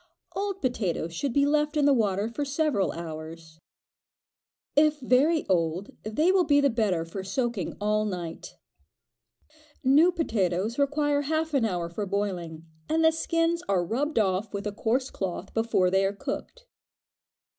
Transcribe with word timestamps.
Old 0.35 0.63
potatoes 0.63 1.13
should 1.13 1.31
be 1.31 1.45
left 1.45 1.77
in 1.77 1.85
the 1.85 1.93
water 1.93 2.27
for 2.27 2.43
several 2.43 2.91
hours. 2.91 3.59
If 4.75 4.99
very 4.99 5.45
old, 5.47 5.91
they 6.01 6.31
will 6.31 6.43
be 6.43 6.59
the 6.59 6.71
better 6.71 7.05
for 7.05 7.23
soaking 7.23 7.77
all 7.79 8.05
night. 8.05 8.55
New 9.83 10.11
potatoes 10.11 10.79
require 10.79 11.21
half 11.21 11.53
an 11.53 11.65
hour 11.65 11.87
for 11.87 12.07
boiling, 12.07 12.65
and 12.89 13.05
the 13.05 13.11
skins 13.11 13.61
are 13.69 13.85
rubbed 13.85 14.17
off 14.17 14.51
with 14.55 14.65
a 14.65 14.71
coarse 14.71 15.11
cloth 15.11 15.53
before 15.53 15.91
they 15.91 16.03
are 16.03 16.13
cooked. 16.13 16.65